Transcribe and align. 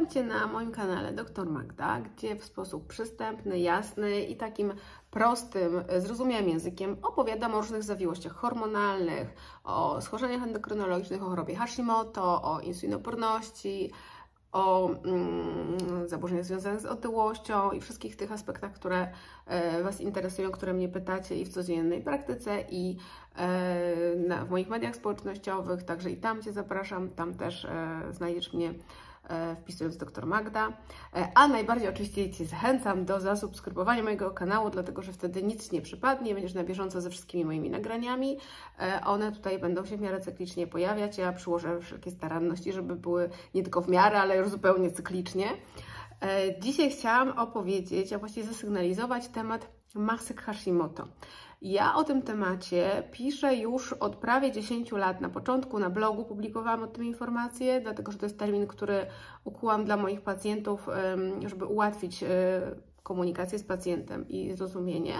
Witam 0.00 0.14
Cię 0.14 0.24
na 0.24 0.46
moim 0.46 0.72
kanale 0.72 1.12
Dr 1.12 1.50
Magda, 1.50 2.00
gdzie 2.00 2.36
w 2.36 2.44
sposób 2.44 2.86
przystępny, 2.86 3.58
jasny 3.58 4.20
i 4.20 4.36
takim 4.36 4.72
prostym, 5.10 5.84
zrozumiałym 5.98 6.48
językiem 6.48 6.96
opowiadam 7.02 7.54
o 7.54 7.60
różnych 7.60 7.82
zawiłościach 7.82 8.32
hormonalnych, 8.32 9.34
o 9.64 10.00
schorzeniach 10.00 10.42
endokrynologicznych, 10.42 11.22
o 11.22 11.28
chorobie 11.28 11.56
Hashimoto, 11.56 12.42
o 12.42 12.60
insulinoporności, 12.60 13.90
o 14.52 14.90
mm, 14.90 16.08
zaburzeniach 16.08 16.44
związanych 16.44 16.80
z 16.80 16.86
otyłością 16.86 17.70
i 17.70 17.80
wszystkich 17.80 18.16
tych 18.16 18.32
aspektach, 18.32 18.72
które 18.72 19.08
e, 19.46 19.82
Was 19.82 20.00
interesują, 20.00 20.50
które 20.50 20.72
mnie 20.72 20.88
pytacie 20.88 21.36
i 21.36 21.44
w 21.44 21.48
codziennej 21.48 22.02
praktyce 22.02 22.64
i 22.70 22.96
e, 23.36 24.16
na, 24.16 24.44
w 24.44 24.50
moich 24.50 24.68
mediach 24.68 24.96
społecznościowych, 24.96 25.82
także 25.82 26.10
i 26.10 26.16
tam 26.16 26.42
Cię 26.42 26.52
zapraszam, 26.52 27.10
tam 27.10 27.34
też 27.34 27.64
e, 27.64 28.00
znajdziesz 28.10 28.52
mnie 28.52 28.74
wpisując 29.62 29.96
dr 29.96 30.26
Magda. 30.26 30.68
E, 31.16 31.28
a 31.34 31.48
najbardziej 31.48 31.88
oczywiście 31.88 32.30
Cię 32.30 32.46
zachęcam 32.46 33.04
do 33.04 33.20
zasubskrybowania 33.20 34.02
mojego 34.02 34.30
kanału, 34.30 34.70
dlatego 34.70 35.02
że 35.02 35.12
wtedy 35.12 35.42
nic 35.42 35.72
nie 35.72 35.82
przypadnie, 35.82 36.34
będziesz 36.34 36.54
na 36.54 36.64
bieżąco 36.64 37.00
ze 37.00 37.10
wszystkimi 37.10 37.44
moimi 37.44 37.70
nagraniami. 37.70 38.38
E, 38.78 39.00
one 39.04 39.32
tutaj 39.32 39.58
będą 39.58 39.84
się 39.84 39.96
w 39.96 40.00
miarę 40.00 40.20
cyklicznie 40.20 40.66
pojawiać. 40.66 41.18
Ja 41.18 41.32
przyłożę 41.32 41.80
wszelkie 41.80 42.10
staranności, 42.10 42.72
żeby 42.72 42.96
były 42.96 43.30
nie 43.54 43.62
tylko 43.62 43.80
w 43.80 43.88
miarę, 43.88 44.20
ale 44.20 44.36
już 44.36 44.48
zupełnie 44.48 44.90
cyklicznie. 44.90 45.46
Dzisiaj 46.60 46.90
chciałam 46.90 47.28
opowiedzieć, 47.28 48.12
a 48.12 48.18
właściwie 48.18 48.46
zasygnalizować 48.46 49.28
temat 49.28 49.68
masek 49.94 50.42
Hashimoto. 50.42 51.08
Ja 51.62 51.94
o 51.94 52.04
tym 52.04 52.22
temacie 52.22 53.02
piszę 53.12 53.54
już 53.54 53.92
od 53.92 54.16
prawie 54.16 54.52
10 54.52 54.92
lat. 54.92 55.20
Na 55.20 55.28
początku 55.28 55.78
na 55.78 55.90
blogu 55.90 56.24
publikowałam 56.24 56.82
o 56.82 56.86
tym 56.86 57.04
informacje, 57.04 57.80
dlatego 57.80 58.12
że 58.12 58.18
to 58.18 58.26
jest 58.26 58.38
termin, 58.38 58.66
który 58.66 59.06
ukułam 59.44 59.84
dla 59.84 59.96
moich 59.96 60.20
pacjentów, 60.20 60.88
żeby 61.46 61.64
ułatwić 61.66 62.22
e, 62.22 62.26
komunikację 63.02 63.58
z 63.58 63.64
pacjentem 63.64 64.28
i 64.28 64.54
zrozumienie. 64.54 65.14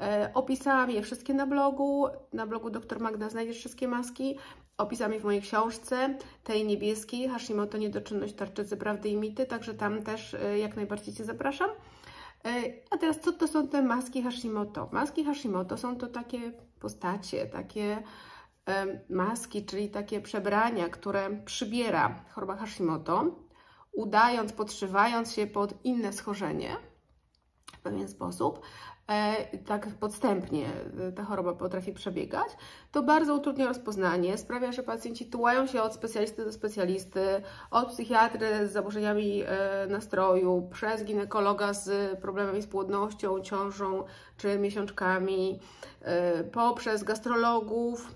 E, 0.00 0.30
opisałam 0.34 0.90
je 0.90 1.02
wszystkie 1.02 1.34
na 1.34 1.46
blogu. 1.46 2.06
Na 2.32 2.46
blogu 2.46 2.70
dr 2.70 3.00
Magda 3.00 3.28
znajdziesz 3.28 3.56
wszystkie 3.56 3.88
maski. 3.88 4.38
Opisałam 4.78 5.12
je 5.12 5.20
w 5.20 5.24
mojej 5.24 5.42
książce, 5.42 6.14
tej 6.44 6.66
niebieskiej, 6.66 7.28
Hashimoto 7.28 7.78
Niedoczynność 7.78 8.34
Tarczycy 8.34 8.76
Prawdy 8.76 9.08
i 9.08 9.16
Mity, 9.16 9.46
także 9.46 9.74
tam 9.74 10.02
też 10.02 10.34
e, 10.34 10.58
jak 10.58 10.76
najbardziej 10.76 11.14
Cię 11.14 11.24
zapraszam. 11.24 11.70
E, 12.44 12.72
a 12.90 12.98
teraz 12.98 13.20
co 13.20 13.32
to 13.32 13.48
są 13.48 13.68
te 13.68 13.82
maski 13.82 14.22
Hashimoto? 14.22 14.88
Maski 14.92 15.24
Hashimoto 15.24 15.76
są 15.76 15.96
to 15.96 16.06
takie 16.06 16.52
postacie, 16.80 17.46
takie 17.46 18.02
maski, 19.10 19.66
czyli 19.66 19.90
takie 19.90 20.20
przebrania, 20.20 20.88
które 20.88 21.42
przybiera 21.44 22.24
choroba 22.30 22.56
Hashimoto, 22.56 23.24
udając, 23.92 24.52
podszywając 24.52 25.32
się 25.32 25.46
pod 25.46 25.84
inne 25.84 26.12
schorzenie 26.12 26.76
w 27.72 27.80
pewien 27.80 28.08
sposób, 28.08 28.60
E, 28.60 28.91
tak 29.66 29.88
podstępnie 29.88 30.66
e, 31.08 31.12
ta 31.12 31.24
choroba 31.24 31.52
potrafi 31.52 31.92
przebiegać, 31.92 32.48
to 32.92 33.02
bardzo 33.02 33.34
utrudnia 33.34 33.68
rozpoznanie, 33.68 34.38
sprawia, 34.38 34.72
że 34.72 34.82
pacjenci 34.82 35.26
tułają 35.26 35.66
się 35.66 35.82
od 35.82 35.94
specjalisty 35.94 36.44
do 36.44 36.52
specjalisty, 36.52 37.20
od 37.70 37.88
psychiatry 37.88 38.68
z 38.68 38.72
zaburzeniami 38.72 39.42
e, 39.42 39.86
nastroju, 39.86 40.68
przez 40.72 41.04
ginekologa 41.04 41.72
z 41.72 42.18
problemami 42.20 42.62
z 42.62 42.66
płodnością, 42.66 43.40
ciążą 43.40 44.04
czy 44.36 44.58
miesiączkami, 44.58 45.60
poprzez 46.52 47.04
gastrologów, 47.04 48.14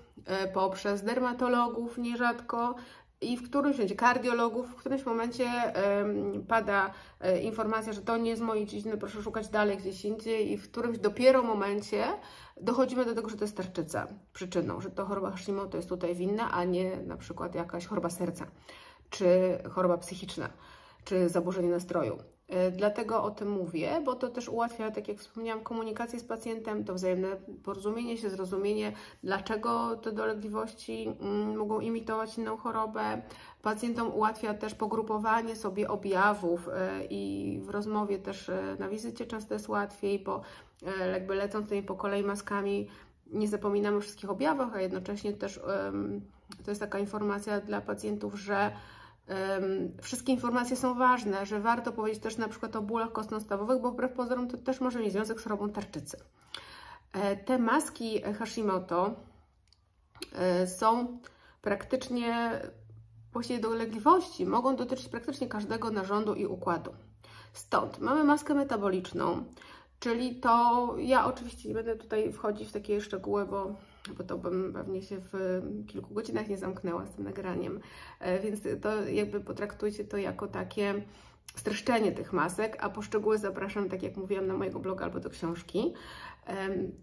poprzez 0.55 1.03
dermatologów 1.03 1.99
nierzadko, 1.99 2.75
i 3.21 3.37
w 3.37 3.51
którymś 3.51 3.77
momencie 3.77 3.97
kardiologów, 3.97 4.69
w 4.69 4.75
którymś 4.75 5.07
momencie 5.07 5.51
pada 6.49 6.91
e, 7.21 7.41
informacja, 7.41 7.93
że 7.93 8.03
to 8.03 8.17
nie 8.17 8.31
jest 8.31 8.43
mojej 8.43 8.67
dziedziny, 8.67 8.99
proszę 8.99 9.23
szukać 9.23 9.49
dalej 9.49 9.77
gdzieś 9.77 10.05
indziej 10.05 10.53
i 10.53 10.57
w 10.57 10.71
którymś 10.71 10.99
dopiero 10.99 11.43
momencie 11.43 12.05
dochodzimy 12.61 13.05
do 13.05 13.15
tego, 13.15 13.29
że 13.29 13.37
to 13.37 13.45
jest 13.45 13.57
tarczyca 13.57 14.07
przyczyną, 14.33 14.81
że 14.81 14.91
to 14.91 15.05
choroba 15.05 15.31
Hashimoto 15.31 15.77
jest 15.77 15.89
tutaj 15.89 16.15
winna, 16.15 16.51
a 16.51 16.65
nie 16.65 16.97
na 16.97 17.17
przykład 17.17 17.55
jakaś 17.55 17.87
choroba 17.87 18.11
serca, 18.11 18.47
czy 19.11 19.29
choroba 19.71 19.99
psychiczna, 19.99 20.49
czy 21.05 21.29
zaburzenie 21.29 21.69
nastroju. 21.69 22.36
E, 22.49 22.71
dlatego 22.71 23.23
o 23.23 23.31
tym 23.31 23.51
mówię, 23.51 24.03
bo 24.05 24.15
to 24.15 24.29
też 24.29 24.49
ułatwia, 24.49 24.91
tak 24.91 25.09
jak 25.09 25.19
wspomniałam, 25.19 25.65
komunikację 25.65 26.21
z 26.21 26.25
pacjentem, 26.25 26.85
to 26.85 26.95
wzajemne 26.95 27.29
porozumienie 27.65 28.19
się, 28.19 28.31
zrozumienie, 28.31 28.93
dlaczego 29.23 29.97
te 29.97 30.13
dolegliwości 30.13 31.09
mm, 31.21 31.57
mogą 31.57 31.81
imitować 31.81 32.39
inną 32.39 32.57
chorobę. 32.57 33.23
Pacjentom 33.63 34.15
ułatwia 34.15 34.55
też 34.55 34.75
pogrupowanie 34.75 35.57
sobie 35.57 35.89
objawów 35.89 36.69
e, 36.69 37.05
i 37.11 37.61
w 37.63 37.71
rozmowie 37.71 38.19
też 38.19 38.49
e, 38.49 38.77
na 38.79 38.89
wizycie 38.89 39.27
często 39.27 39.55
jest 39.55 39.69
łatwiej, 39.69 40.19
bo 40.19 40.41
jakby 41.13 41.35
lecąc 41.35 41.69
tymi 41.69 41.83
po 41.83 41.95
kolei 41.95 42.23
maskami 42.23 42.89
nie 43.27 43.49
zapominamy 43.49 43.97
o 43.97 44.01
wszystkich 44.01 44.31
objawach, 44.31 44.75
a 44.75 44.81
jednocześnie 44.81 45.33
też 45.33 45.61
to 46.65 46.71
jest 46.71 46.81
taka 46.81 46.99
informacja 46.99 47.61
dla 47.61 47.81
pacjentów, 47.81 48.35
że 48.35 48.73
wszystkie 50.03 50.33
informacje 50.33 50.77
są 50.77 50.95
ważne, 50.95 51.47
że 51.47 51.61
warto 51.61 51.93
powiedzieć 51.93 52.23
też 52.23 52.37
na 52.37 52.49
przykład 52.49 52.77
o 52.77 52.83
bólach 52.83 53.13
kostno-stawowych, 53.13 53.81
bo 53.81 53.91
wbrew 53.91 54.13
pozorom 54.13 54.49
to 54.49 54.57
też 54.57 54.81
może 54.81 55.01
mieć 55.01 55.13
związek 55.13 55.41
z 55.41 55.45
chorobą 55.45 55.71
tarczycy. 55.71 56.17
E, 57.13 57.37
te 57.37 57.59
maski 57.59 58.23
Hashimoto 58.23 59.15
e, 60.33 60.67
są 60.67 61.19
praktycznie, 61.63 62.61
właściwie 63.33 63.61
dolegliwości 63.61 64.47
mogą 64.47 64.77
dotyczyć 64.77 65.09
praktycznie 65.09 65.49
każdego 65.49 65.91
narządu 65.91 66.35
i 66.35 66.47
układu. 66.47 66.95
Stąd 67.53 67.99
mamy 67.99 68.25
maskę 68.25 68.55
metaboliczną, 68.55 69.45
czyli 70.01 70.41
to, 70.41 70.95
ja 70.99 71.27
oczywiście 71.27 71.69
nie 71.69 71.75
będę 71.75 71.97
tutaj 71.97 72.33
wchodzić 72.33 72.69
w 72.69 72.73
takie 72.73 73.01
szczegóły, 73.01 73.47
bo 73.47 73.75
bo 74.13 74.25
to 74.25 74.39
bym 74.39 74.73
pewnie 74.73 75.03
się 75.03 75.17
w 75.33 75.63
kilku 75.87 76.15
godzinach 76.15 76.49
nie 76.49 76.59
zamknęła 76.59 77.07
z 77.07 77.11
tym 77.11 77.25
nagraniem. 77.25 77.81
E, 78.21 78.41
więc 78.41 78.61
to 78.83 79.05
jakby 79.09 79.41
potraktujcie 79.41 80.05
to 80.05 80.17
jako 80.17 80.49
takie 80.49 80.95
streszczenie 81.57 82.13
tych 82.13 82.33
masek, 82.33 82.77
a 82.81 82.91
poszczegóły 82.91 83.39
zapraszam, 83.39 83.89
tak 83.89 84.03
jak 84.03 84.17
mówiłam, 84.17 84.47
na 84.47 84.55
mojego 84.55 84.79
bloga 84.79 85.05
albo 85.05 85.21
do 85.21 85.31
książki. 85.31 85.95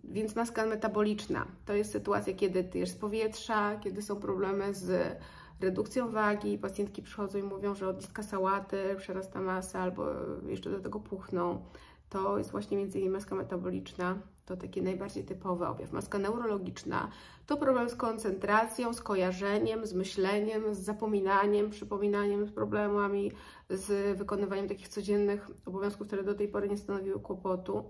Więc 0.04 0.36
maska 0.36 0.66
metaboliczna 0.66 1.48
to 1.66 1.74
jest 1.74 1.92
sytuacja, 1.92 2.34
kiedy 2.34 2.64
tyjesz 2.64 2.90
z 2.90 2.96
powietrza, 2.96 3.80
kiedy 3.80 4.02
są 4.02 4.16
problemy 4.16 4.74
z 4.74 5.18
redukcją 5.62 6.12
wagi, 6.12 6.58
pacjentki 6.58 7.02
przychodzą 7.02 7.38
i 7.38 7.44
mówią, 7.44 7.76
że 7.76 7.88
od 7.88 7.98
listka 7.98 8.24
sałaty 8.24 8.96
przerasta 8.98 9.42
masa 9.42 9.80
albo 9.80 10.06
jeszcze 10.48 10.70
do 10.70 10.80
tego 10.80 11.00
puchną. 11.00 11.66
To 12.10 12.38
jest 12.38 12.52
właśnie 12.52 12.78
między 12.78 12.98
innymi 13.00 13.14
maska 13.14 13.36
metaboliczna 13.36 14.18
to 14.46 14.58
taki 14.58 14.82
najbardziej 14.82 15.24
typowy 15.24 15.68
objaw. 15.68 15.92
Maska 15.92 16.20
neurologiczna 16.20 17.10
to 17.48 17.58
problem 17.58 17.90
z 17.90 17.96
koncentracją, 17.96 18.94
z 18.94 19.02
kojarzeniem, 19.02 19.86
z 19.86 19.94
myśleniem, 19.94 20.76
z 20.76 20.80
zapominaniem, 20.80 21.70
przypominaniem, 21.70 22.48
z 22.48 22.52
problemami, 22.52 23.32
z 23.70 24.18
wykonywaniem 24.18 24.68
takich 24.68 24.88
codziennych 24.88 25.50
obowiązków, 25.66 26.08
które 26.08 26.24
do 26.24 26.34
tej 26.34 26.48
pory 26.48 26.70
nie 26.70 26.78
stanowiły 26.78 27.20
kłopotu. 27.20 27.84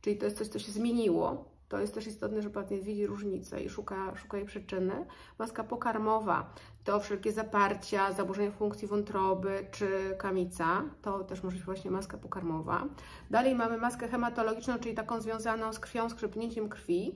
Czyli 0.00 0.16
to 0.16 0.24
jest 0.24 0.38
coś, 0.38 0.48
co 0.48 0.58
się 0.58 0.72
zmieniło, 0.72 1.51
to 1.72 1.80
jest 1.80 1.94
też 1.94 2.06
istotne, 2.06 2.42
że 2.42 2.50
pacjent 2.50 2.82
widzi 2.82 3.06
różnicę 3.06 3.62
i 3.62 3.68
szuka, 3.68 4.16
szuka 4.16 4.36
jej 4.36 4.46
przyczyny. 4.46 5.06
Maska 5.38 5.64
pokarmowa 5.64 6.54
to 6.84 7.00
wszelkie 7.00 7.32
zaparcia, 7.32 8.12
zaburzenia 8.12 8.50
funkcji 8.50 8.88
wątroby 8.88 9.66
czy 9.70 10.14
kamica. 10.18 10.82
To 11.02 11.24
też 11.24 11.42
może 11.42 11.56
być 11.56 11.64
właśnie 11.64 11.90
maska 11.90 12.18
pokarmowa. 12.18 12.84
Dalej 13.30 13.54
mamy 13.54 13.78
maskę 13.78 14.08
hematologiczną, 14.08 14.78
czyli 14.78 14.94
taką 14.94 15.20
związaną 15.20 15.72
z 15.72 15.78
krwią, 15.78 16.08
z 16.08 16.14
krzepnięciem 16.14 16.68
krwi. 16.68 17.14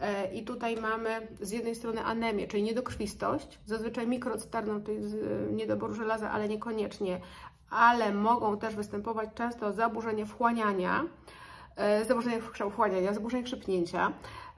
E, 0.00 0.34
I 0.34 0.44
tutaj 0.44 0.76
mamy 0.76 1.28
z 1.40 1.50
jednej 1.50 1.74
strony 1.74 2.04
anemię, 2.04 2.46
czyli 2.46 2.62
niedokrwistość, 2.62 3.58
zazwyczaj 3.64 4.06
mikrocytarną, 4.06 4.82
czyli 4.82 5.00
niedobór 5.50 5.94
żelaza, 5.94 6.30
ale 6.30 6.48
niekoniecznie, 6.48 7.20
ale 7.70 8.12
mogą 8.12 8.58
też 8.58 8.76
występować 8.76 9.30
często 9.34 9.72
zaburzenia 9.72 10.26
wchłaniania, 10.26 11.04
E, 11.76 12.04
zaburzenie 12.04 12.40
wchłaniania, 12.70 13.14
zaburzenie 13.14 13.42
krzepnięcia, 13.42 14.12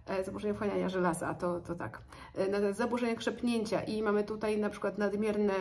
e, 0.07 0.25
zaburzenie 0.25 0.55
wchłaniania 0.55 0.89
żelaza, 0.89 1.35
to, 1.35 1.61
to 1.61 1.75
tak, 1.75 2.03
e, 2.35 2.75
zaburzenie 2.75 3.17
krzepnięcia 3.17 3.83
i 3.83 4.03
mamy 4.03 4.25
tutaj 4.25 4.59
na 4.59 4.71
przykład 4.71 4.99
nadmierne 4.99 5.55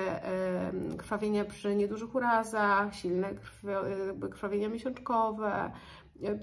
krwawienia 0.97 1.45
przy 1.45 1.75
niedużych 1.75 2.15
urazach, 2.15 2.95
silne 2.95 3.29
krwawienia 4.31 4.69
miesiączkowe, 4.69 5.71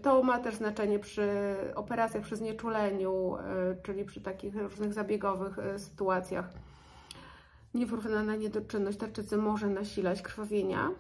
to 0.02 0.22
ma 0.22 0.38
też 0.38 0.54
znaczenie 0.54 0.98
przy 0.98 1.28
operacjach 1.74 2.22
przy 2.22 2.36
znieczuleniu, 2.36 3.36
czyli 3.82 4.04
przy 4.04 4.20
takich 4.20 4.56
różnych 4.56 4.92
zabiegowych 4.92 5.56
sytuacjach. 5.76 6.48
Niewyrównana 7.74 8.36
niedoczynność 8.36 8.98
tarczycy 8.98 9.36
może 9.36 9.66
nasilać 9.66 10.22
krwawienia. 10.22 10.90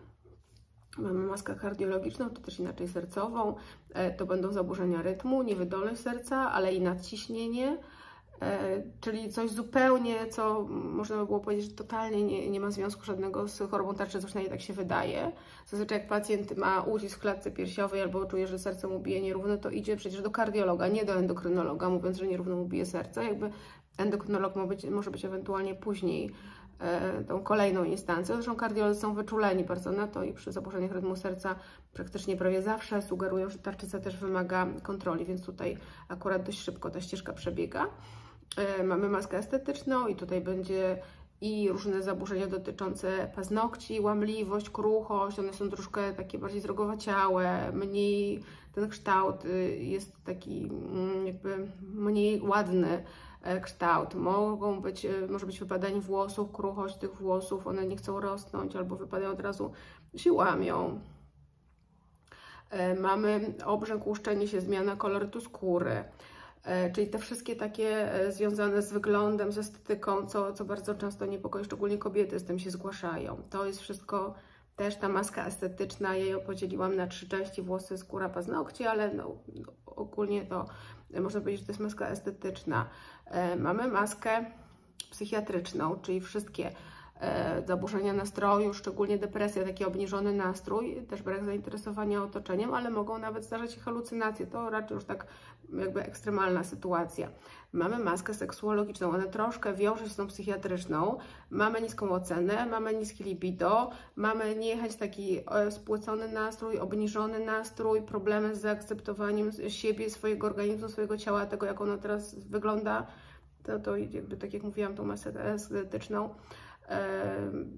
Mamy 0.98 1.26
maskę 1.26 1.54
kardiologiczną, 1.54 2.30
to 2.30 2.40
też 2.40 2.58
inaczej 2.58 2.88
sercową. 2.88 3.54
E, 3.94 4.10
to 4.10 4.26
będą 4.26 4.52
zaburzenia 4.52 5.02
rytmu, 5.02 5.42
niewydolność 5.42 6.00
serca, 6.00 6.52
ale 6.52 6.74
i 6.74 6.80
nadciśnienie. 6.80 7.78
E, 8.42 8.82
czyli 9.00 9.32
coś 9.32 9.50
zupełnie, 9.50 10.26
co 10.26 10.62
można 10.68 11.16
by 11.16 11.26
było 11.26 11.40
powiedzieć, 11.40 11.70
że 11.70 11.76
totalnie 11.76 12.22
nie, 12.22 12.50
nie 12.50 12.60
ma 12.60 12.70
związku 12.70 13.04
żadnego 13.04 13.48
z 13.48 13.58
chorobą 13.70 13.94
tarczycy, 13.94 14.26
przynajmniej 14.26 14.58
tak 14.58 14.60
się 14.60 14.72
wydaje. 14.72 15.32
Zazwyczaj 15.66 15.98
jak 15.98 16.08
pacjent 16.08 16.56
ma 16.56 16.82
ucisk 16.82 17.18
w 17.18 17.20
klatce 17.20 17.50
piersiowej 17.50 18.02
albo 18.02 18.26
czuje, 18.26 18.46
że 18.46 18.58
serce 18.58 18.88
mu 18.88 19.00
bije 19.00 19.20
nierówno, 19.20 19.56
to 19.56 19.70
idzie 19.70 19.96
przecież 19.96 20.22
do 20.22 20.30
kardiologa, 20.30 20.88
nie 20.88 21.04
do 21.04 21.14
endokrynologa, 21.14 21.88
mówiąc, 21.88 22.16
że 22.16 22.26
nierówno 22.26 22.56
mu 22.56 22.66
bije 22.66 22.86
serce. 22.86 23.24
Jakby 23.24 23.50
endokrynolog 23.98 24.56
może 24.56 24.68
być, 24.68 24.84
może 24.84 25.10
być 25.10 25.24
ewentualnie 25.24 25.74
później 25.74 26.30
tą 27.28 27.42
kolejną 27.42 27.84
instancją. 27.84 28.34
Zresztą 28.34 28.56
kardiolodzy 28.56 29.00
są 29.00 29.14
wyczuleni 29.14 29.64
bardzo 29.64 29.92
na 29.92 30.06
to 30.06 30.22
i 30.22 30.32
przy 30.32 30.52
zaburzeniach 30.52 30.92
rytmu 30.92 31.16
serca 31.16 31.54
praktycznie 31.92 32.36
prawie 32.36 32.62
zawsze 32.62 33.02
sugerują, 33.02 33.50
że 33.50 33.58
tarczyca 33.58 34.00
też 34.00 34.16
wymaga 34.16 34.66
kontroli, 34.82 35.24
więc 35.24 35.42
tutaj 35.42 35.78
akurat 36.08 36.42
dość 36.42 36.58
szybko 36.60 36.90
ta 36.90 37.00
ścieżka 37.00 37.32
przebiega. 37.32 37.86
E, 38.56 38.84
mamy 38.84 39.08
maskę 39.08 39.38
estetyczną 39.38 40.06
i 40.06 40.16
tutaj 40.16 40.40
będzie 40.40 40.98
i 41.40 41.68
różne 41.68 42.02
zaburzenia 42.02 42.46
dotyczące 42.46 43.30
paznokci, 43.34 44.00
łamliwość, 44.00 44.70
kruchość, 44.70 45.38
one 45.38 45.52
są 45.52 45.70
troszkę 45.70 46.12
takie 46.12 46.38
bardziej 46.38 46.60
zrogowaciałe, 46.60 47.72
mniej 47.72 48.42
ten 48.72 48.88
kształt 48.88 49.44
y, 49.44 49.78
jest 49.82 50.12
taki 50.24 50.60
mm, 50.60 51.26
jakby 51.26 51.68
mniej 51.82 52.40
ładny 52.40 52.88
e, 52.88 53.02
kształt. 53.62 54.14
Mogą 54.14 54.80
być, 54.80 55.06
e, 55.06 55.26
może 55.30 55.46
być 55.46 55.60
wypadanie 55.60 56.00
włosów, 56.00 56.52
kruchość 56.52 56.96
tych 56.96 57.14
włosów, 57.14 57.66
one 57.66 57.86
nie 57.86 57.96
chcą 57.96 58.20
rosnąć 58.20 58.76
albo 58.76 58.96
wypadają 58.96 59.30
od 59.30 59.40
razu, 59.40 59.72
się 60.16 60.32
łamią. 60.32 61.00
Mamy 63.00 63.54
obrzęk, 63.64 64.06
łuszczenie 64.06 64.48
się, 64.48 64.60
zmiana 64.60 64.96
kolorytu 64.96 65.40
skóry. 65.40 66.04
E, 66.64 66.92
czyli 66.92 67.06
te 67.06 67.18
wszystkie 67.18 67.56
takie 67.56 68.12
e, 68.12 68.32
związane 68.32 68.82
z 68.82 68.92
wyglądem, 68.92 69.52
z 69.52 69.58
estetyką, 69.58 70.26
co, 70.26 70.52
co 70.52 70.64
bardzo 70.64 70.94
często 70.94 71.26
niepokoi, 71.26 71.64
szczególnie 71.64 71.98
kobiety 71.98 72.38
z 72.38 72.44
tym 72.44 72.58
się 72.58 72.70
zgłaszają. 72.70 73.42
To 73.50 73.66
jest 73.66 73.80
wszystko 73.80 74.34
też 74.76 74.96
ta 74.96 75.08
maska 75.08 75.46
estetyczna, 75.46 76.16
ja 76.16 76.24
ją 76.24 76.40
podzieliłam 76.40 76.96
na 76.96 77.06
trzy 77.06 77.28
części, 77.28 77.62
włosy, 77.62 77.98
skóra, 77.98 78.28
paznokcie, 78.28 78.90
ale 78.90 79.14
no, 79.14 79.36
ogólnie 79.86 80.46
to 80.46 80.66
można 81.20 81.40
powiedzieć, 81.40 81.60
że 81.60 81.66
to 81.66 81.72
jest 81.72 81.80
maska 81.80 82.08
estetyczna. 82.08 82.86
E, 83.26 83.56
mamy 83.56 83.88
maskę 83.88 84.44
psychiatryczną, 85.10 85.96
czyli 86.02 86.20
wszystkie 86.20 86.72
zaburzenia 87.66 88.12
nastroju, 88.12 88.74
szczególnie 88.74 89.18
depresja, 89.18 89.64
taki 89.64 89.84
obniżony 89.84 90.32
nastrój, 90.32 91.02
też 91.08 91.22
brak 91.22 91.44
zainteresowania 91.44 92.22
otoczeniem, 92.22 92.74
ale 92.74 92.90
mogą 92.90 93.18
nawet 93.18 93.44
zdarzać 93.44 93.72
się 93.72 93.80
halucynacje. 93.80 94.46
To 94.46 94.70
raczej 94.70 94.94
już 94.94 95.04
tak 95.04 95.26
jakby 95.72 96.02
ekstremalna 96.02 96.64
sytuacja. 96.64 97.28
Mamy 97.72 97.98
maskę 97.98 98.34
seksuologiczną, 98.34 99.10
ona 99.10 99.26
troszkę 99.26 99.74
wiąże 99.74 100.04
się 100.04 100.10
z 100.10 100.16
tą 100.16 100.26
psychiatryczną. 100.26 101.18
Mamy 101.50 101.80
niską 101.80 102.10
ocenę, 102.10 102.66
mamy 102.66 102.94
niskie 102.94 103.24
libido, 103.24 103.90
mamy 104.16 104.56
niechęć 104.56 104.96
taki 104.96 105.38
e, 105.50 105.70
spłycony 105.70 106.28
nastrój, 106.28 106.78
obniżony 106.78 107.38
nastrój, 107.38 108.02
problemy 108.02 108.54
z 108.54 108.60
zaakceptowaniem 108.60 109.50
siebie, 109.68 110.10
swojego 110.10 110.46
organizmu, 110.46 110.88
swojego 110.88 111.18
ciała, 111.18 111.46
tego 111.46 111.66
jak 111.66 111.80
ono 111.80 111.98
teraz 111.98 112.34
wygląda. 112.34 113.06
To, 113.62 113.78
to 113.78 113.96
jakby 113.96 114.36
tak 114.36 114.54
jak 114.54 114.62
mówiłam, 114.62 114.94
tą 114.94 115.04
masę 115.04 115.52
estetyczną 115.52 116.34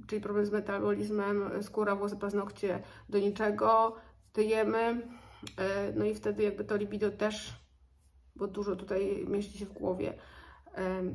czyli 0.06 0.22
problem 0.22 0.46
z 0.46 0.50
metabolizmem, 0.50 1.62
skóra, 1.62 1.96
włosy, 1.96 2.16
paznokcie 2.16 2.82
do 3.08 3.18
niczego, 3.18 3.96
tyjemy, 4.32 5.08
no 5.94 6.04
i 6.04 6.14
wtedy 6.14 6.42
jakby 6.42 6.64
to 6.64 6.76
libido 6.76 7.10
też, 7.10 7.66
bo 8.36 8.46
dużo 8.46 8.76
tutaj 8.76 9.24
mieści 9.28 9.58
się 9.58 9.66
w 9.66 9.72
głowie, 9.72 10.14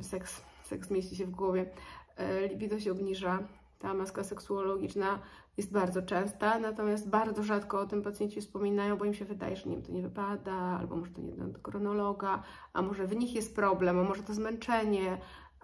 seks, 0.00 0.42
seks 0.64 0.90
mieści 0.90 1.16
się 1.16 1.26
w 1.26 1.30
głowie, 1.30 1.70
e, 2.16 2.48
libido 2.48 2.80
się 2.80 2.92
obniża, 2.92 3.38
ta 3.78 3.94
maska 3.94 4.24
seksuologiczna 4.24 5.18
jest 5.56 5.72
bardzo 5.72 6.02
częsta, 6.02 6.58
natomiast 6.58 7.08
bardzo 7.08 7.42
rzadko 7.42 7.80
o 7.80 7.86
tym 7.86 8.02
pacjenci 8.02 8.40
wspominają, 8.40 8.96
bo 8.96 9.04
im 9.04 9.14
się 9.14 9.24
wydaje, 9.24 9.56
że 9.56 9.70
nim 9.70 9.82
to 9.82 9.92
nie 9.92 10.02
wypada, 10.02 10.52
albo 10.52 10.96
może 10.96 11.12
to 11.12 11.20
nie 11.20 11.32
do 11.32 11.58
kronologa, 11.58 12.42
a 12.72 12.82
może 12.82 13.06
w 13.06 13.16
nich 13.16 13.34
jest 13.34 13.56
problem, 13.56 13.98
a 13.98 14.02
może 14.02 14.22
to 14.22 14.34
zmęczenie, 14.34 15.18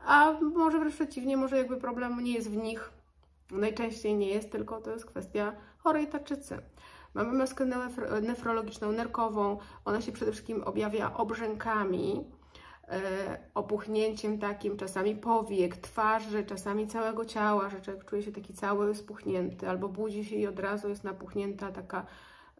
a 0.06 0.32
może 0.54 0.78
wręcz 0.78 0.94
przeciwnie, 0.94 1.36
może 1.36 1.58
jakby 1.58 1.76
problem 1.76 2.24
nie 2.24 2.32
jest 2.32 2.50
w 2.50 2.56
nich, 2.56 2.90
najczęściej 3.50 4.14
nie 4.14 4.28
jest, 4.28 4.52
tylko 4.52 4.80
to 4.80 4.90
jest 4.90 5.06
kwestia 5.06 5.52
chorej 5.78 6.06
tarczycy. 6.06 6.58
Mamy 7.14 7.32
maskę 7.32 7.66
nefrologiczną, 8.22 8.92
nerkową, 8.92 9.58
ona 9.84 10.00
się 10.00 10.12
przede 10.12 10.32
wszystkim 10.32 10.62
objawia 10.62 11.14
obrzękami, 11.14 12.24
e, 12.88 13.00
opuchnięciem 13.54 14.38
takim, 14.38 14.76
czasami 14.76 15.16
powiek, 15.16 15.76
twarzy, 15.76 16.44
czasami 16.44 16.86
całego 16.86 17.24
ciała, 17.24 17.68
że 17.68 17.80
człowiek 17.80 18.04
czuje 18.04 18.22
się 18.22 18.32
taki 18.32 18.54
cały 18.54 18.94
spuchnięty, 18.94 19.68
albo 19.68 19.88
budzi 19.88 20.24
się 20.24 20.36
i 20.36 20.46
od 20.46 20.58
razu 20.58 20.88
jest 20.88 21.04
napuchnięta 21.04 21.72
taka 21.72 22.06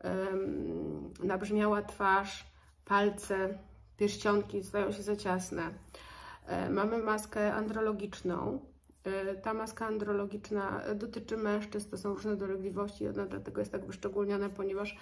um, 0.05 1.15
nabrzmiała 1.23 1.83
twarz, 1.83 2.47
palce, 2.85 3.59
pierścionki 3.97 4.65
stają 4.65 4.93
się 4.93 5.03
za 5.03 5.17
ciasne. 5.17 5.71
E, 6.49 6.71
mamy 6.71 6.99
maskę 6.99 7.55
andrologiczną. 7.55 8.61
E, 9.05 9.35
ta 9.35 9.55
maska 9.55 9.87
andrologiczna 9.87 10.83
dotyczy 10.95 11.37
mężczyzn, 11.37 11.91
to 11.91 11.99
są 11.99 12.15
różne 12.15 12.37
dolegliwości, 12.37 13.09
ona 13.09 13.27
dlatego 13.27 13.61
jest 13.61 13.73
tak 13.73 13.87
wyszczególniona, 13.87 14.49
ponieważ 14.49 14.97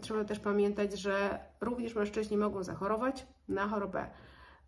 trzeba 0.00 0.24
też 0.24 0.38
pamiętać, 0.40 1.00
że 1.00 1.38
również 1.60 1.94
mężczyźni 1.94 2.36
mogą 2.36 2.62
zachorować 2.62 3.26
na 3.48 3.68
chorobę. 3.68 4.06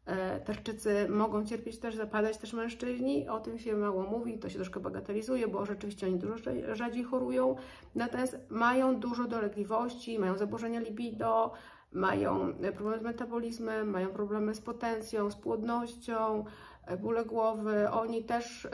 E, 0.07 0.41
tarczycy, 0.41 1.09
mogą 1.09 1.45
cierpieć 1.45 1.79
też, 1.79 1.97
zapadać 1.97 2.39
też 2.39 2.53
mężczyźni, 2.53 3.29
o 3.29 3.41
tym 3.41 3.59
się 3.59 3.77
mało 3.77 4.03
mówi, 4.03 4.39
to 4.39 4.49
się 4.49 4.55
troszkę 4.55 4.81
bagatelizuje, 4.81 5.49
bo 5.49 5.67
rzeczywiście 5.67 6.07
oni 6.07 6.19
dużo 6.19 6.37
rzadziej 6.73 7.05
chorują, 7.05 7.57
natomiast 7.95 8.39
mają 8.51 9.01
dużo 9.01 9.25
dolegliwości, 9.25 10.19
mają 10.19 10.39
zaburzenia 10.39 10.81
libido, 10.81 11.53
mają 11.93 12.53
problemy 12.75 12.99
z 12.99 13.03
metabolizmem, 13.03 13.91
mają 13.91 14.09
problemy 14.09 14.55
z 14.55 14.61
potencją, 14.61 15.31
z 15.31 15.37
płodnością, 15.37 16.45
e, 16.87 16.97
bóle 16.97 17.25
głowy, 17.25 17.91
oni 17.91 18.25
też, 18.25 18.69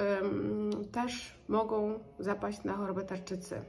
też 0.93 1.38
mogą 1.49 1.99
zapaść 2.19 2.64
na 2.64 2.73
chorobę 2.73 3.03
tarczycy. 3.03 3.62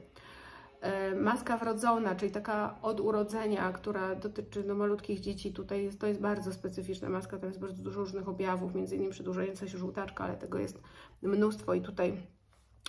E, 0.84 1.14
maska 1.14 1.56
wrodzona, 1.56 2.14
czyli 2.14 2.32
taka 2.32 2.78
od 2.82 3.00
urodzenia, 3.00 3.72
która 3.72 4.14
dotyczy 4.14 4.64
no, 4.64 4.74
malutkich 4.74 5.20
dzieci, 5.20 5.52
tutaj 5.52 5.84
jest, 5.84 6.00
to 6.00 6.06
jest 6.06 6.20
bardzo 6.20 6.52
specyficzna 6.52 7.08
maska, 7.08 7.38
tam 7.38 7.48
jest 7.48 7.60
bardzo 7.60 7.82
dużo 7.82 8.00
różnych 8.00 8.28
objawów, 8.28 8.74
między 8.74 8.96
innymi 8.96 9.12
przedłużająca 9.12 9.68
się 9.68 9.78
żółtaczka, 9.78 10.24
ale 10.24 10.36
tego 10.36 10.58
jest 10.58 10.80
mnóstwo 11.22 11.74
i 11.74 11.80
tutaj 11.80 12.26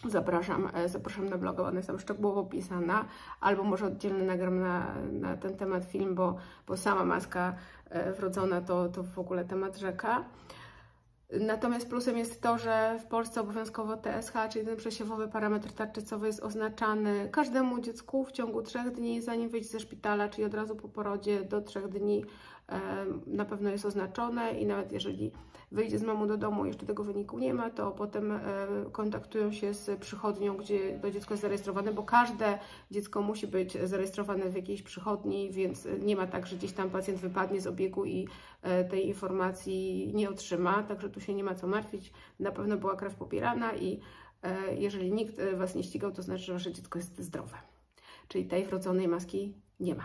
Zapraszam, 0.03 0.69
e, 0.73 0.89
zapraszam 0.89 1.29
na 1.29 1.37
bloga, 1.37 1.63
ona 1.63 1.75
jest 1.75 1.87
tam 1.87 1.99
szczegółowo 1.99 2.41
opisana, 2.41 3.05
albo 3.41 3.63
może 3.63 3.85
oddzielny 3.85 4.25
nagram 4.25 4.59
na, 4.59 4.85
na 5.11 5.37
ten 5.37 5.57
temat 5.57 5.85
film, 5.85 6.15
bo, 6.15 6.35
bo 6.67 6.77
sama 6.77 7.05
maska 7.05 7.53
e, 7.89 8.13
wrodzona 8.13 8.61
to, 8.61 8.89
to 8.89 9.03
w 9.03 9.19
ogóle 9.19 9.45
temat 9.45 9.77
rzeka. 9.77 10.23
Natomiast 11.31 11.89
plusem 11.89 12.17
jest 12.17 12.41
to, 12.41 12.57
że 12.57 12.99
w 12.99 13.05
Polsce 13.05 13.41
obowiązkowo 13.41 13.97
TSH, 13.97 14.33
czyli 14.49 14.65
ten 14.65 14.77
przesiewowy 14.77 15.27
parametr 15.27 15.71
tarczycowy 15.71 16.27
jest 16.27 16.43
oznaczany 16.43 17.29
każdemu 17.31 17.79
dziecku 17.79 18.25
w 18.25 18.31
ciągu 18.31 18.61
trzech 18.61 18.91
dni, 18.91 19.21
zanim 19.21 19.49
wyjdzie 19.49 19.69
ze 19.69 19.79
szpitala, 19.79 20.29
czyli 20.29 20.45
od 20.45 20.53
razu 20.53 20.75
po 20.75 20.89
porodzie 20.89 21.41
do 21.41 21.61
trzech 21.61 21.87
dni 21.87 22.25
na 23.27 23.45
pewno 23.45 23.69
jest 23.69 23.85
oznaczone 23.85 24.51
i 24.51 24.65
nawet 24.65 24.91
jeżeli 24.91 25.31
wyjdzie 25.71 25.99
z 25.99 26.03
mamą 26.03 26.27
do 26.27 26.37
domu, 26.37 26.65
jeszcze 26.65 26.85
tego 26.85 27.03
wyniku 27.03 27.39
nie 27.39 27.53
ma, 27.53 27.69
to 27.69 27.91
potem 27.91 28.31
e, 28.31 28.39
kontaktują 28.91 29.51
się 29.51 29.73
z 29.73 29.99
przychodnią, 29.99 30.57
gdzie 30.57 30.99
to 30.99 31.11
dziecko 31.11 31.33
jest 31.33 31.41
zarejestrowane, 31.41 31.93
bo 31.93 32.03
każde 32.03 32.59
dziecko 32.91 33.21
musi 33.21 33.47
być 33.47 33.77
zarejestrowane 33.83 34.49
w 34.49 34.55
jakiejś 34.55 34.81
przychodni, 34.81 35.51
więc 35.51 35.87
nie 36.01 36.15
ma 36.15 36.27
tak, 36.27 36.47
że 36.47 36.55
gdzieś 36.55 36.71
tam 36.71 36.89
pacjent 36.89 37.19
wypadnie 37.19 37.61
z 37.61 37.67
obiegu 37.67 38.05
i 38.05 38.27
tej 38.89 39.07
informacji 39.07 40.11
nie 40.13 40.29
otrzyma, 40.29 40.83
także 40.83 41.09
tu 41.09 41.21
się 41.21 41.33
nie 41.33 41.43
ma 41.43 41.55
co 41.55 41.67
martwić. 41.67 42.13
Na 42.39 42.51
pewno 42.51 42.77
była 42.77 42.95
krew 42.95 43.15
popierana 43.15 43.75
i 43.75 43.99
e, 44.43 44.75
jeżeli 44.75 45.11
nikt 45.11 45.35
Was 45.55 45.75
nie 45.75 45.83
ścigał, 45.83 46.11
to 46.11 46.21
znaczy, 46.21 46.43
że 46.43 46.53
Wasze 46.53 46.73
dziecko 46.73 46.99
jest 46.99 47.19
zdrowe. 47.19 47.57
Czyli 48.27 48.45
tej 48.45 48.65
wrodzonej 48.65 49.07
maski 49.07 49.53
nie 49.79 49.95
ma. 49.95 50.03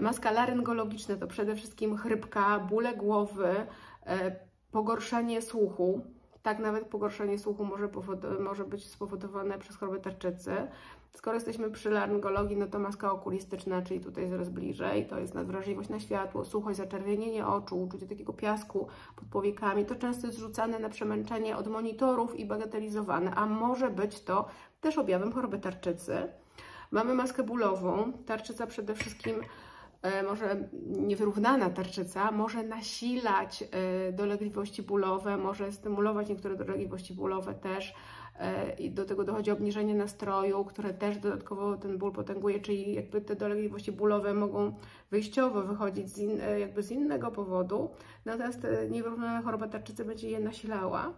Maska 0.00 0.30
laryngologiczna 0.30 1.16
to 1.16 1.26
przede 1.26 1.56
wszystkim 1.56 1.96
chrypka, 1.96 2.60
bóle 2.60 2.96
głowy, 2.96 3.66
E, 4.06 4.36
pogorszenie 4.70 5.42
słuchu. 5.42 6.04
Tak, 6.42 6.58
nawet 6.58 6.88
pogorszenie 6.88 7.38
słuchu 7.38 7.64
może, 7.64 7.88
może 8.40 8.64
być 8.64 8.86
spowodowane 8.86 9.58
przez 9.58 9.76
chorobę 9.76 10.00
tarczycy. 10.00 10.52
Skoro 11.14 11.34
jesteśmy 11.34 11.70
przy 11.70 11.90
laryngologii, 11.90 12.56
no 12.56 12.66
to 12.66 12.78
maska 12.78 13.12
okulistyczna, 13.12 13.82
czyli 13.82 14.00
tutaj 14.00 14.28
zaraz 14.28 14.48
bliżej, 14.48 15.06
to 15.06 15.18
jest 15.18 15.34
nadwrażliwość 15.34 15.88
na 15.88 16.00
światło, 16.00 16.44
suchość, 16.44 16.78
zaczerwienienie 16.78 17.46
oczu, 17.46 17.82
uczucie 17.82 18.06
takiego 18.06 18.32
piasku 18.32 18.88
pod 19.16 19.28
powiekami. 19.28 19.84
To 19.84 19.94
często 19.94 20.26
jest 20.26 20.38
rzucane 20.38 20.78
na 20.78 20.88
przemęczenie 20.88 21.56
od 21.56 21.68
monitorów 21.68 22.38
i 22.38 22.46
bagatelizowane, 22.46 23.34
a 23.34 23.46
może 23.46 23.90
być 23.90 24.20
to 24.20 24.48
też 24.80 24.98
objawem 24.98 25.32
choroby 25.32 25.58
tarczycy. 25.58 26.28
Mamy 26.90 27.14
maskę 27.14 27.42
bólową. 27.42 28.12
Tarczyca 28.26 28.66
przede 28.66 28.94
wszystkim 28.94 29.36
e, 30.02 30.22
może 30.22 30.68
niewyrównana 30.82 31.70
tarczyca 31.70 32.30
może 32.30 32.62
nasilać 32.62 33.62
e, 33.62 34.12
dolegliwości 34.12 34.82
bólowe, 34.82 35.36
może 35.36 35.72
stymulować 35.72 36.28
niektóre 36.28 36.56
dolegliwości 36.56 37.14
bólowe 37.14 37.54
też. 37.54 37.94
E, 38.38 38.72
I 38.72 38.90
do 38.90 39.04
tego 39.04 39.24
dochodzi 39.24 39.50
obniżenie 39.50 39.94
nastroju, 39.94 40.64
które 40.64 40.94
też 40.94 41.18
dodatkowo 41.18 41.76
ten 41.76 41.98
ból 41.98 42.12
potęguje, 42.12 42.60
czyli 42.60 42.94
jakby 42.94 43.20
te 43.20 43.36
dolegliwości 43.36 43.92
bólowe 43.92 44.34
mogą 44.34 44.74
wyjściowo 45.10 45.62
wychodzić 45.62 46.08
z, 46.08 46.18
in, 46.18 46.40
jakby 46.58 46.82
z 46.82 46.90
innego 46.90 47.30
powodu, 47.30 47.90
natomiast 48.24 48.66
niewyrównana 48.90 49.42
choroba 49.42 49.68
tarczycy 49.68 50.04
będzie 50.04 50.30
je 50.30 50.40
nasilała. 50.40 51.12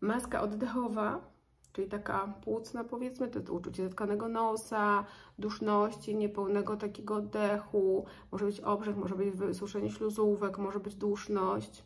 Maska 0.00 0.40
oddechowa 0.40 1.32
czyli 1.72 1.88
taka 1.88 2.34
płucna 2.44 2.84
powiedzmy, 2.84 3.28
to, 3.28 3.40
to 3.40 3.52
uczucie 3.52 3.84
zatkanego 3.84 4.28
nosa, 4.28 5.04
duszności, 5.38 6.14
niepełnego 6.14 6.76
takiego 6.76 7.14
oddechu, 7.14 8.06
może 8.32 8.44
być 8.44 8.60
obrzech, 8.60 8.96
może 8.96 9.14
być 9.14 9.30
wysuszenie 9.30 9.90
śluzówek, 9.90 10.58
może 10.58 10.80
być 10.80 10.94
duszność. 10.94 11.84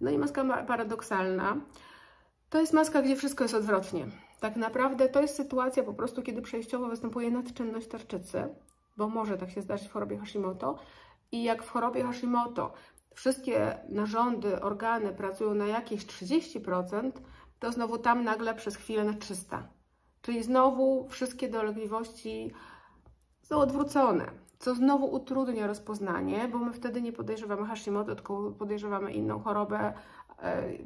No 0.00 0.10
i 0.10 0.18
maska 0.18 0.64
paradoksalna. 0.64 1.56
To 2.50 2.60
jest 2.60 2.72
maska, 2.72 3.02
gdzie 3.02 3.16
wszystko 3.16 3.44
jest 3.44 3.54
odwrotnie. 3.54 4.06
Tak 4.40 4.56
naprawdę 4.56 5.08
to 5.08 5.20
jest 5.20 5.36
sytuacja 5.36 5.82
po 5.82 5.94
prostu, 5.94 6.22
kiedy 6.22 6.42
przejściowo 6.42 6.88
występuje 6.88 7.30
nadczynność 7.30 7.88
tarczycy, 7.88 8.48
bo 8.96 9.08
może 9.08 9.38
tak 9.38 9.50
się 9.50 9.62
zdarzyć 9.62 9.88
w 9.88 9.92
chorobie 9.92 10.18
Hashimoto. 10.18 10.78
I 11.32 11.42
jak 11.42 11.62
w 11.62 11.70
chorobie 11.70 12.04
Hashimoto 12.04 12.72
wszystkie 13.14 13.78
narządy, 13.88 14.60
organy 14.60 15.12
pracują 15.12 15.54
na 15.54 15.66
jakieś 15.66 16.06
30%, 16.06 17.12
to 17.58 17.72
znowu 17.72 17.98
tam 17.98 18.24
nagle 18.24 18.54
przez 18.54 18.76
chwilę 18.76 19.04
na 19.04 19.14
300. 19.14 19.68
Czyli 20.22 20.42
znowu 20.42 21.08
wszystkie 21.08 21.48
dolegliwości 21.48 22.52
są 23.42 23.56
odwrócone, 23.56 24.30
co 24.58 24.74
znowu 24.74 25.06
utrudnia 25.06 25.66
rozpoznanie, 25.66 26.48
bo 26.52 26.58
my 26.58 26.72
wtedy 26.72 27.02
nie 27.02 27.12
podejrzewamy 27.12 27.66
Hashimoto, 27.66 28.14
tylko 28.14 28.52
podejrzewamy 28.58 29.12
inną 29.12 29.40
chorobę, 29.40 29.92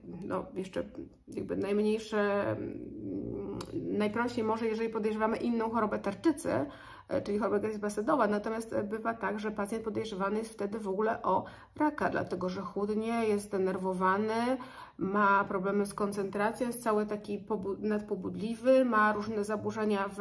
no 0.02 0.46
jeszcze 0.54 0.84
jakby 1.28 1.56
najmniejsze, 1.56 2.50
mm, 2.50 3.58
najprościej 3.74 4.44
może, 4.44 4.66
jeżeli 4.66 4.88
podejrzewamy 4.88 5.36
inną 5.36 5.70
chorobę 5.70 5.98
tarczycy, 5.98 6.66
E, 7.12 7.22
czyli 7.22 7.38
choroba 7.38 7.58
gryzbasedowa. 7.58 8.26
Natomiast 8.26 8.72
e, 8.72 8.82
bywa 8.82 9.14
tak, 9.14 9.40
że 9.40 9.50
pacjent 9.50 9.84
podejrzewany 9.84 10.38
jest 10.38 10.52
wtedy 10.52 10.78
w 10.78 10.88
ogóle 10.88 11.22
o 11.22 11.44
raka, 11.76 12.10
dlatego 12.10 12.48
że 12.48 12.60
chudnie, 12.60 13.26
jest 13.26 13.46
zdenerwowany, 13.46 14.56
ma 14.98 15.44
problemy 15.44 15.86
z 15.86 15.94
koncentracją, 15.94 16.66
jest 16.66 16.82
cały 16.82 17.06
taki 17.06 17.46
nadpobudliwy, 17.78 18.84
ma 18.84 19.12
różne 19.12 19.44
zaburzenia 19.44 20.08
w 20.08 20.18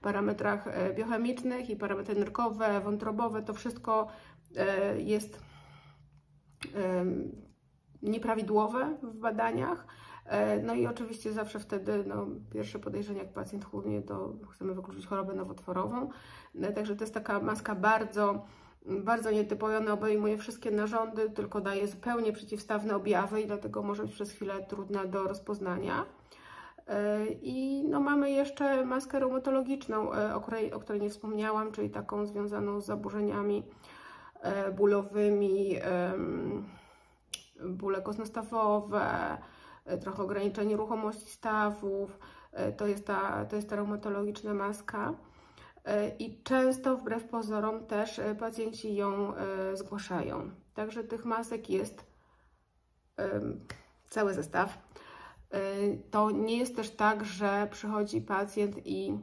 parametrach 0.00 0.66
e, 0.66 0.94
biochemicznych 0.94 1.70
i 1.70 1.76
parametry 1.76 2.14
nerkowe, 2.14 2.80
wątrobowe. 2.80 3.42
To 3.42 3.54
wszystko 3.54 4.06
jest 4.98 5.40
nieprawidłowe 8.02 8.96
w 9.02 9.16
badaniach. 9.16 9.86
E, 10.30 10.62
no 10.62 10.74
i 10.74 10.86
oczywiście 10.86 11.32
zawsze 11.32 11.58
wtedy 11.58 12.04
no, 12.06 12.26
pierwsze 12.52 12.78
podejrzenie, 12.78 13.18
jak 13.18 13.32
pacjent 13.32 13.64
chudnie, 13.64 14.02
to 14.02 14.32
chcemy 14.50 14.74
wykluczyć 14.74 15.06
chorobę 15.06 15.34
nowotworową. 15.34 16.10
E, 16.62 16.72
także 16.72 16.96
to 16.96 17.04
jest 17.04 17.14
taka 17.14 17.40
maska 17.40 17.74
bardzo, 17.74 18.44
bardzo 18.86 19.30
nietypowa, 19.30 19.78
ona 19.78 19.92
obejmuje 19.92 20.38
wszystkie 20.38 20.70
narządy, 20.70 21.30
tylko 21.30 21.60
daje 21.60 21.88
zupełnie 21.88 22.32
przeciwstawne 22.32 22.96
objawy 22.96 23.40
i 23.40 23.46
dlatego 23.46 23.82
może 23.82 24.02
być 24.02 24.12
przez 24.12 24.32
chwilę 24.32 24.66
trudna 24.68 25.04
do 25.04 25.22
rozpoznania. 25.22 26.04
E, 26.86 27.26
I 27.26 27.84
no, 27.88 28.00
mamy 28.00 28.30
jeszcze 28.30 28.84
maskę 28.84 29.20
reumatologiczną, 29.20 30.10
o 30.34 30.40
której, 30.40 30.72
o 30.72 30.80
której 30.80 31.00
nie 31.00 31.10
wspomniałam, 31.10 31.72
czyli 31.72 31.90
taką 31.90 32.26
związaną 32.26 32.80
z 32.80 32.86
zaburzeniami 32.86 33.62
bólowymi, 34.76 35.76
bóle 37.64 38.02
kosnostawowe, 38.02 39.38
E, 39.84 39.98
trochę 39.98 40.22
ograniczenie 40.22 40.76
ruchomości 40.76 41.30
stawów, 41.30 42.18
e, 42.52 42.72
to 42.72 42.86
jest 42.86 43.06
ta, 43.06 43.44
to 43.44 43.56
jest 43.56 43.68
ta 43.68 43.76
reumatologiczna 43.76 44.54
maska. 44.54 45.14
E, 45.84 46.08
I 46.08 46.42
często, 46.42 46.96
wbrew 46.96 47.24
pozorom, 47.24 47.86
też 47.86 48.20
pacjenci 48.38 48.94
ją 48.94 49.32
zgłaszają. 49.74 50.50
Także 50.74 51.04
tych 51.04 51.24
masek 51.24 51.70
jest 51.70 52.10
cały 54.08 54.34
zestaw. 54.34 54.78
To 56.10 56.30
nie 56.30 56.58
jest 56.58 56.76
też 56.76 56.90
tak, 56.90 57.24
że 57.24 57.68
przychodzi 57.70 58.20
pacjent 58.20 58.86
i 58.86 59.18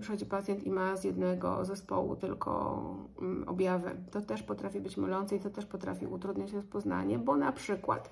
przychodzi 0.00 0.26
pacjent 0.26 0.64
i 0.64 0.70
ma 0.70 0.96
z 0.96 1.04
jednego 1.04 1.64
zespołu 1.64 2.16
tylko 2.16 2.80
mm, 3.20 3.48
objawy. 3.48 3.96
To 4.10 4.20
też 4.20 4.42
potrafi 4.42 4.80
być 4.80 4.96
mylące 4.96 5.36
i 5.36 5.40
to 5.40 5.50
też 5.50 5.66
potrafi 5.66 6.06
utrudniać 6.06 6.52
rozpoznanie, 6.52 7.18
bo 7.18 7.36
na 7.36 7.52
przykład 7.52 8.10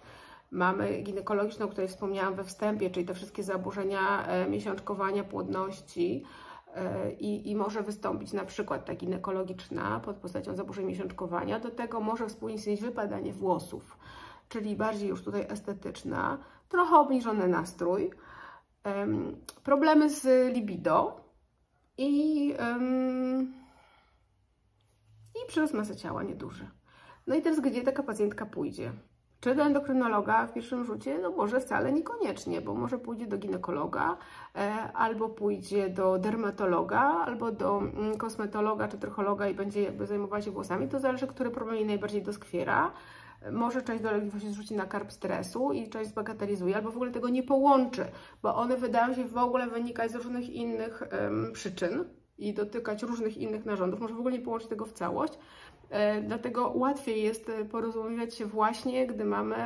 Mamy 0.51 1.03
ginekologiczną, 1.03 1.67
o 1.67 1.69
której 1.69 1.89
wspomniałam 1.89 2.35
we 2.35 2.45
wstępie, 2.45 2.91
czyli 2.91 3.07
te 3.07 3.15
wszystkie 3.15 3.43
zaburzenia 3.43 4.27
e, 4.27 4.49
miesiączkowania, 4.49 5.25
płodności. 5.25 6.25
E, 6.75 7.13
I, 7.13 7.51
I, 7.51 7.57
może 7.57 7.83
wystąpić 7.83 8.33
na 8.33 8.45
przykład 8.45 8.85
ta 8.85 8.95
ginekologiczna 8.95 10.01
pod 10.01 10.17
postacią 10.17 10.57
zaburzeń 10.57 10.87
miesiączkowania. 10.87 11.61
Do 11.61 11.71
tego 11.71 12.01
może 12.01 12.29
współistnieć 12.29 12.81
wypadanie 12.81 13.33
włosów, 13.33 13.99
czyli 14.49 14.77
bardziej 14.77 15.09
już 15.09 15.23
tutaj 15.23 15.47
estetyczna, 15.49 16.39
trochę 16.69 16.97
obniżony 16.97 17.49
nastrój, 17.49 18.11
problemy 19.65 20.11
z 20.11 20.55
libido 20.55 21.21
i, 21.99 22.55
um, 22.61 23.55
i 25.35 25.49
przyrost 25.49 25.75
masy 25.75 25.97
ciała 25.97 26.23
nieduży. 26.23 26.69
No 27.27 27.35
i 27.35 27.43
teraz 27.43 27.61
gdzie 27.61 27.83
taka 27.83 28.03
pacjentka 28.03 28.47
pójdzie? 28.47 28.93
Czy 29.41 29.55
do 29.55 29.63
endokrynologa 29.63 30.47
w 30.47 30.53
pierwszym 30.53 30.85
rzucie? 30.85 31.19
No 31.19 31.31
może 31.31 31.61
wcale 31.61 31.93
niekoniecznie, 31.93 32.61
bo 32.61 32.75
może 32.75 32.99
pójdzie 32.99 33.27
do 33.27 33.39
ginekologa, 33.39 34.17
e, 34.57 34.93
albo 34.93 35.29
pójdzie 35.29 35.89
do 35.89 36.19
dermatologa, 36.19 37.01
albo 37.01 37.53
do 37.53 37.79
mm, 37.79 38.17
kosmetologa 38.17 38.89
czy 38.89 38.99
trychologa 38.99 39.49
i 39.49 39.55
będzie 39.55 39.83
jakby 39.83 40.07
zajmować 40.07 40.45
się 40.45 40.51
włosami. 40.51 40.89
To 40.89 41.01
zależy, 41.01 41.27
który 41.27 41.51
problem 41.51 41.77
jej 41.77 41.87
najbardziej 41.87 42.23
doskwiera. 42.23 42.93
Może 43.53 43.83
część 43.83 44.03
dolegliwości 44.03 44.49
zrzuci 44.49 44.75
na 44.75 44.87
karb 44.87 45.13
stresu 45.13 45.73
i 45.73 45.89
część 45.89 46.11
zbagatelizuje, 46.11 46.77
albo 46.77 46.91
w 46.91 46.97
ogóle 46.97 47.11
tego 47.11 47.29
nie 47.29 47.43
połączy, 47.43 48.05
bo 48.43 48.57
one 48.57 48.77
wydają 48.77 49.15
się 49.15 49.25
w 49.25 49.37
ogóle 49.37 49.67
wynikać 49.67 50.13
z 50.13 50.15
różnych 50.15 50.51
innych 50.51 51.03
um, 51.13 51.53
przyczyn 51.53 52.05
i 52.39 52.55
dotykać 52.55 53.03
różnych 53.03 53.37
innych 53.37 53.65
narządów. 53.65 54.01
Może 54.01 54.15
w 54.15 54.19
ogóle 54.19 54.39
nie 54.39 54.45
połączyć 54.45 54.69
tego 54.69 54.87
w 54.87 54.93
całość. 54.93 55.33
E, 55.91 56.23
dlatego 56.23 56.73
łatwiej 56.75 57.23
jest 57.23 57.49
e, 57.49 57.65
porozumiewać 57.65 58.35
się 58.35 58.47
właśnie, 58.47 59.07
gdy 59.07 59.25
mamy 59.25 59.57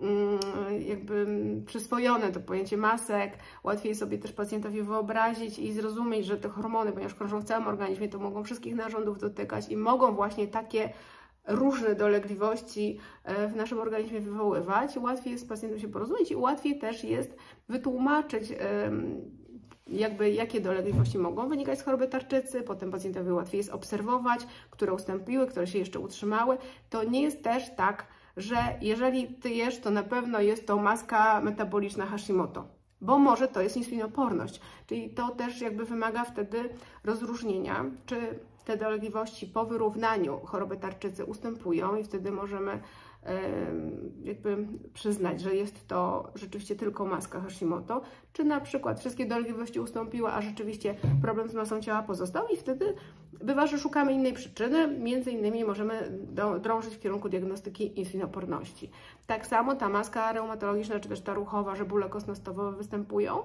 mm, 0.00 0.38
jakby 0.80 1.26
przyswojone 1.66 2.32
to 2.32 2.40
pojęcie 2.40 2.76
masek, 2.76 3.32
łatwiej 3.64 3.94
sobie 3.94 4.18
też 4.18 4.32
pacjentowi 4.32 4.82
wyobrazić 4.82 5.58
i 5.58 5.72
zrozumieć, 5.72 6.26
że 6.26 6.36
te 6.36 6.48
hormony, 6.48 6.92
ponieważ 6.92 7.14
krążą 7.14 7.40
w 7.40 7.44
całym 7.44 7.68
organizmie, 7.68 8.08
to 8.08 8.18
mogą 8.18 8.44
wszystkich 8.44 8.74
narządów 8.74 9.18
dotykać 9.18 9.68
i 9.68 9.76
mogą 9.76 10.14
właśnie 10.14 10.48
takie 10.48 10.92
różne 11.46 11.94
dolegliwości 11.94 12.98
e, 13.24 13.48
w 13.48 13.56
naszym 13.56 13.78
organizmie 13.78 14.20
wywoływać. 14.20 14.96
Łatwiej 14.96 15.32
jest 15.32 15.44
z 15.44 15.48
pacjentem 15.48 15.80
się 15.80 15.88
porozumieć 15.88 16.30
i 16.30 16.36
łatwiej 16.36 16.78
też 16.78 17.04
jest 17.04 17.36
wytłumaczyć 17.68 18.52
jakby 19.86 20.30
jakie 20.30 20.60
dolegliwości 20.60 21.18
mogą 21.18 21.48
wynikać 21.48 21.78
z 21.78 21.82
choroby 21.82 22.08
tarczycy, 22.08 22.62
potem 22.62 22.90
pacjentowi 22.90 23.32
łatwiej 23.32 23.58
jest 23.58 23.70
obserwować, 23.70 24.40
które 24.70 24.92
ustąpiły, 24.92 25.46
które 25.46 25.66
się 25.66 25.78
jeszcze 25.78 26.00
utrzymały. 26.00 26.58
To 26.90 27.04
nie 27.04 27.22
jest 27.22 27.42
też 27.42 27.74
tak, 27.76 28.06
że 28.36 28.56
jeżeli 28.80 29.28
ty 29.28 29.50
jesz, 29.50 29.80
to 29.80 29.90
na 29.90 30.02
pewno 30.02 30.40
jest 30.40 30.66
to 30.66 30.76
maska 30.76 31.40
metaboliczna 31.40 32.06
Hashimoto, 32.06 32.68
bo 33.00 33.18
może 33.18 33.48
to 33.48 33.60
jest 33.60 33.76
insulinoporność, 33.76 34.60
czyli 34.86 35.10
to 35.10 35.28
też 35.28 35.60
jakby 35.60 35.84
wymaga 35.84 36.24
wtedy 36.24 36.68
rozróżnienia, 37.04 37.84
czy 38.06 38.16
te 38.66 38.76
dolegliwości 38.76 39.46
po 39.46 39.64
wyrównaniu 39.64 40.40
choroby 40.44 40.76
tarczycy 40.76 41.24
ustępują 41.24 41.96
i 41.96 42.04
wtedy 42.04 42.30
możemy 42.30 42.80
jakby 44.24 44.56
przyznać, 44.94 45.40
że 45.40 45.54
jest 45.54 45.88
to 45.88 46.30
rzeczywiście 46.34 46.76
tylko 46.76 47.04
maska 47.04 47.40
Hashimoto, 47.40 48.02
czy 48.32 48.44
na 48.44 48.60
przykład 48.60 49.00
wszystkie 49.00 49.26
dolegliwości 49.26 49.80
ustąpiły, 49.80 50.28
a 50.28 50.42
rzeczywiście 50.42 50.94
problem 51.22 51.48
z 51.48 51.54
masą 51.54 51.80
ciała 51.80 52.02
pozostał? 52.02 52.48
I 52.48 52.56
wtedy 52.56 52.94
bywa, 53.32 53.66
że 53.66 53.78
szukamy 53.78 54.12
innej 54.12 54.32
przyczyny, 54.32 54.88
między 54.98 55.30
innymi 55.30 55.64
możemy 55.64 56.18
drążyć 56.62 56.96
w 56.96 57.00
kierunku 57.00 57.28
diagnostyki 57.28 58.00
insulinoporności. 58.00 58.90
Tak 59.26 59.46
samo 59.46 59.74
ta 59.74 59.88
maska 59.88 60.32
reumatologiczna, 60.32 61.00
czy 61.00 61.08
też 61.08 61.20
ta 61.20 61.34
ruchowa, 61.34 61.76
że 61.76 61.84
bóle 61.84 62.08
kostnostawowe 62.08 62.76
występują, 62.76 63.42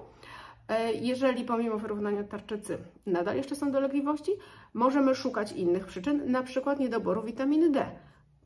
jeżeli 1.00 1.44
pomimo 1.44 1.78
wyrównania 1.78 2.24
tarczycy 2.24 2.78
nadal 3.06 3.36
jeszcze 3.36 3.56
są 3.56 3.70
dolegliwości, 3.70 4.32
możemy 4.74 5.14
szukać 5.14 5.52
innych 5.52 5.86
przyczyn, 5.86 6.30
na 6.30 6.42
przykład 6.42 6.80
niedoboru 6.80 7.22
witaminy 7.22 7.70
D 7.70 7.86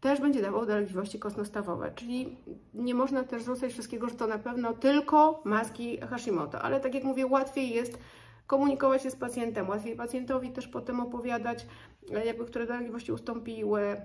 też 0.00 0.20
będzie 0.20 0.42
dawał 0.42 0.66
dolegliwości 0.66 1.18
kostnostawowe, 1.18 1.92
czyli 1.94 2.36
nie 2.74 2.94
można 2.94 3.24
też 3.24 3.44
rzucać 3.44 3.72
wszystkiego, 3.72 4.08
że 4.08 4.14
to 4.14 4.26
na 4.26 4.38
pewno 4.38 4.72
tylko 4.72 5.42
maski 5.44 6.00
Hashimoto, 6.00 6.62
ale 6.62 6.80
tak 6.80 6.94
jak 6.94 7.04
mówię, 7.04 7.26
łatwiej 7.26 7.70
jest 7.70 7.98
komunikować 8.46 9.02
się 9.02 9.10
z 9.10 9.16
pacjentem, 9.16 9.68
łatwiej 9.68 9.96
pacjentowi 9.96 10.50
też 10.50 10.68
potem 10.68 11.00
opowiadać, 11.00 11.66
e, 12.12 12.26
jakby 12.26 12.44
które 12.44 12.66
dolegliwości 12.66 13.12
ustąpiły, 13.12 13.96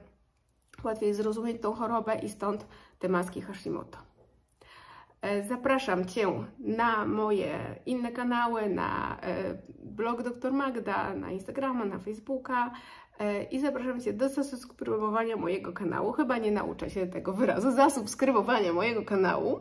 łatwiej 0.84 1.14
zrozumieć 1.14 1.62
tą 1.62 1.74
chorobę 1.74 2.20
i 2.20 2.30
stąd 2.30 2.66
te 3.00 3.10
maski 3.10 3.42
Hashimoto. 3.42 3.98
E, 5.22 5.44
zapraszam 5.44 6.06
Cię 6.06 6.28
na 6.60 7.06
moje 7.06 7.60
inne 7.86 8.12
kanały, 8.12 8.70
na 8.70 9.18
e, 9.22 9.58
blog 9.80 10.24
dr 10.24 10.54
Magda, 10.54 11.16
na 11.16 11.32
Instagrama, 11.32 11.86
na 11.86 12.00
Facebooka 12.00 12.72
e, 13.20 13.44
i 13.44 13.60
zapraszam 13.60 14.02
Cię 14.02 14.14
do 14.14 14.30
zasubskrybowania 14.30 15.36
mojego 15.36 15.74
kanału. 15.74 16.12
Chyba 16.12 16.38
nie 16.38 16.52
nauczę 16.52 16.90
się 16.90 17.08
tego 17.08 17.34
wyrazu, 17.34 17.72
zasubskrybowania 17.72 18.74
mojego 18.74 19.06
kanału, 19.06 19.60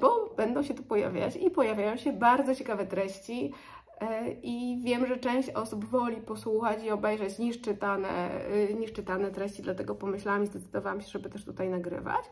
bo 0.00 0.34
będą 0.36 0.62
się 0.62 0.74
tu 0.74 0.82
pojawiać 0.82 1.36
i 1.36 1.50
pojawiają 1.50 1.96
się 1.96 2.12
bardzo 2.12 2.54
ciekawe 2.54 2.86
treści. 2.86 3.52
I 4.42 4.80
wiem, 4.84 5.06
że 5.06 5.16
część 5.16 5.50
osób 5.50 5.84
woli 5.84 6.16
posłuchać 6.16 6.84
i 6.84 6.90
obejrzeć 6.90 7.38
niż 7.38 7.60
czytane, 7.60 8.30
niż 8.78 8.92
czytane 8.92 9.30
treści, 9.30 9.62
dlatego 9.62 9.94
pomyślałam 9.94 10.42
i 10.42 10.46
zdecydowałam 10.46 11.00
się, 11.00 11.08
żeby 11.08 11.30
też 11.30 11.44
tutaj 11.44 11.68
nagrywać. 11.68 12.24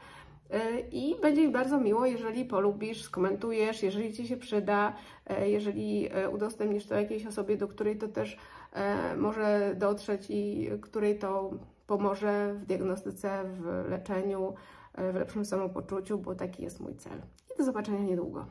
I 0.92 1.16
będzie 1.22 1.46
mi 1.46 1.52
bardzo 1.52 1.80
miło, 1.80 2.06
jeżeli 2.06 2.44
polubisz, 2.44 3.02
skomentujesz, 3.02 3.82
jeżeli 3.82 4.12
Ci 4.12 4.28
się 4.28 4.36
przyda, 4.36 4.92
e, 5.26 5.50
jeżeli 5.50 6.08
e, 6.12 6.30
udostępnisz 6.30 6.86
to 6.86 6.94
jakiejś 6.94 7.26
osobie, 7.26 7.56
do 7.56 7.68
której 7.68 7.98
to 7.98 8.08
też 8.08 8.38
e, 8.72 9.16
może 9.16 9.74
dotrzeć 9.78 10.26
i 10.28 10.70
której 10.80 11.18
to 11.18 11.50
pomoże 11.86 12.54
w 12.54 12.66
diagnostyce, 12.66 13.44
w 13.44 13.90
leczeniu, 13.90 14.54
w 15.12 15.14
lepszym 15.14 15.44
samopoczuciu, 15.44 16.18
bo 16.18 16.34
taki 16.34 16.62
jest 16.62 16.80
mój 16.80 16.94
cel. 16.96 17.18
I 17.54 17.58
do 17.58 17.64
zobaczenia 17.64 17.98
niedługo. 17.98 18.46